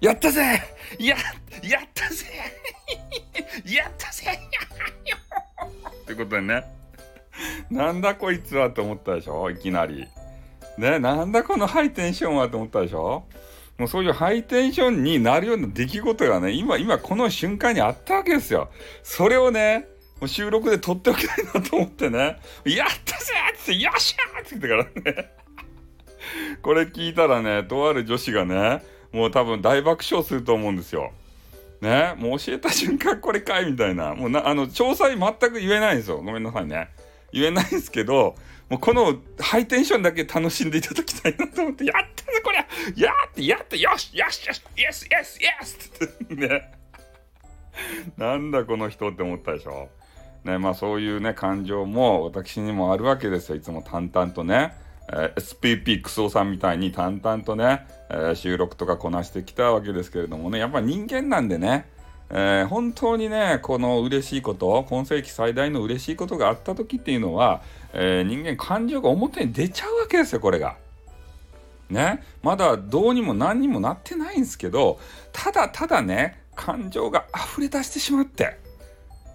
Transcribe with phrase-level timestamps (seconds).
[0.00, 0.40] やったぜ
[0.98, 1.16] や、
[1.62, 2.26] やったぜ
[3.66, 4.30] やったぜ
[6.02, 6.64] ってことでね。
[7.70, 10.08] なんだこいつはと思ったでしょいきなり。
[10.78, 13.24] ね、なんだこのハイテンションはと思ったでしょ
[13.76, 18.70] もうそういうハイテンションになるような出来事がね、今、今この瞬間にあったわけですよ。
[19.02, 19.86] それをね、
[20.20, 25.30] もう収録で撮っておきたいなと思ってね、やったぜって、よっしゃーって言ってからね。
[26.62, 28.82] これ聞いたらね、とある女子がね、
[29.12, 31.12] もう多分大爆笑すると思うんですよ。
[31.80, 34.14] ね、もう教えた瞬間これかいみたいな。
[34.14, 36.18] もうな、あの、詳細全く言えないんですよ。
[36.18, 36.90] ごめんなさいね。
[37.32, 38.36] 言えないんですけど、
[38.68, 46.72] もうこのハイテンションだけ楽しんでいただきたいなと思って、やったぜこりゃやってやってよしよしよしイエスイエスイエスってね。
[48.16, 49.88] なんだこの人って思ったでしょ。
[50.44, 53.56] ね、まあそういうね、感情も私にもあるわけですよ。
[53.56, 54.72] いつも淡々とね。
[55.12, 61.86] えー、SPP クソさんみたいに淡々とね、えー、収録とかこなしてきたわけですけれどもね、やっぱ人間なんでね、
[62.30, 70.76] えー、本当にね、この嬉しいこと、今世紀最大の嬉しいことがあった時っていうのは、え、人間感情が表に出ちゃうわけですよ、これが。
[71.90, 75.00] ね、まだどうにも何にもなってないんですけど、
[75.32, 78.58] ただただね、感情が溢れ出してしまって、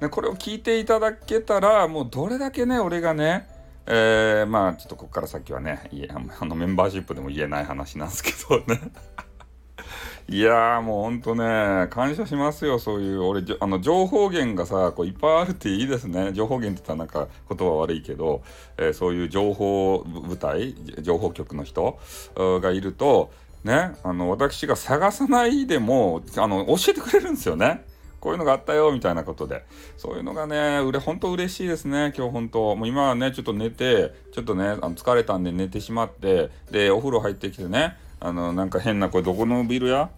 [0.00, 3.46] ね、これを聞いていただけたら、もうどれだけね、俺がね、
[3.86, 8.80] えー、まあちょっとここから先はね、い あのメンバーシップでも言えない話なんですけどね。
[10.28, 16.32] いやーもうほんとね、感謝しますよ、そういう、俺、あの、情報源がさ、こういっぱいあるっていいですね。
[16.32, 18.42] 情報源って言ったらなんか言葉悪いけど、
[18.76, 21.98] えー、そういう情報部隊、情報局の人
[22.36, 23.32] がいると、
[23.64, 27.84] ね、あの、私が探さないでも、あの、教えてくれるんですよね。
[28.20, 29.64] こういうのがあったよ、みたいなことで。
[29.96, 32.76] そういうのがね、うれ、ほんと嬉しいですね、今日ほんと。
[32.76, 40.10] もう今はね、ちょっと寝て、ちょっとね、あの疲れたんで寝てしまって、で、お風呂入ってきてね、あの、なんか変な、これどこのビルや？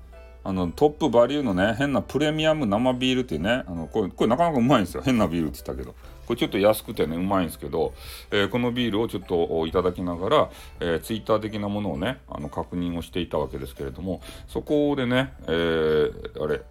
[0.44, 5.02] あの、トップバリューのね、変なプレミアム生ビールっていうね、あの、これ、これなかなかうまいんですよ。
[5.04, 5.94] 変なビールって言ったけど。
[6.26, 7.94] これちょっと安くてね、うまいんですけど、
[8.32, 16.62] えー、このビールをちょっといただきながら、えー、ツイッター的なものをね、あの、確認をしていたわけですけれども、そこでね、えー、あれ、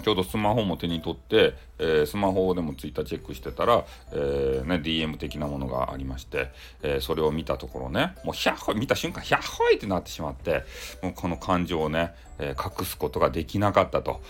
[0.00, 6.50] ちょうどスマホも手に取って、えー、スマホでもツイッターチェックしてたら、えー、ね、DM 的なものがありまして、
[6.82, 10.64] えー、それを見たところね、もうヒャッホイ、見た瞬間、ヒャッホイってなってしまって、
[11.02, 14.20] もうこの感情をね、え隠すことができなかったと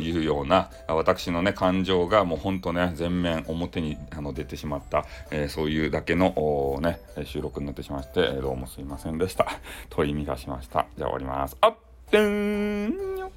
[0.00, 9.46] いうような、私のね、感情がもうほんとね、全面表にあの出てしまった、えそういうだけのね、収録になってしまって、どうもすいませんでした。
[9.90, 10.86] 問い乱しました。
[10.96, 11.56] じゃあ終わります。
[11.60, 11.74] あっ
[12.10, 13.30] てんよ